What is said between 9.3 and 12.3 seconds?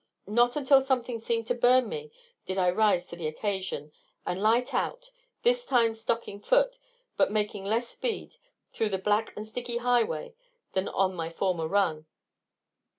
and sticky highway than on my former run.